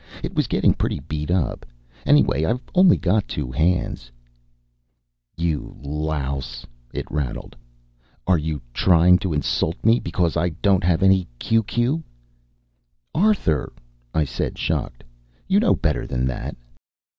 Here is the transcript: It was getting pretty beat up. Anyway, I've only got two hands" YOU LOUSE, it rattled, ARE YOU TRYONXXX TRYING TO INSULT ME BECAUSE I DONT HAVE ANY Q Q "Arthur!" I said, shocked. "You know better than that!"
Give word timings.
It 0.23 0.33
was 0.33 0.47
getting 0.47 0.73
pretty 0.73 0.99
beat 0.99 1.29
up. 1.29 1.63
Anyway, 2.07 2.43
I've 2.43 2.63
only 2.73 2.97
got 2.97 3.27
two 3.27 3.51
hands" 3.51 4.11
YOU 5.37 5.77
LOUSE, 5.79 6.65
it 6.91 7.05
rattled, 7.11 7.55
ARE 8.25 8.39
YOU 8.39 8.57
TRYONXXX 8.73 8.73
TRYING 8.73 9.19
TO 9.19 9.33
INSULT 9.33 9.85
ME 9.85 9.99
BECAUSE 9.99 10.37
I 10.37 10.49
DONT 10.49 10.83
HAVE 10.83 11.03
ANY 11.03 11.27
Q 11.37 11.61
Q 11.61 12.03
"Arthur!" 13.13 13.71
I 14.11 14.25
said, 14.25 14.57
shocked. 14.57 15.03
"You 15.47 15.59
know 15.59 15.75
better 15.75 16.07
than 16.07 16.25
that!" 16.25 16.57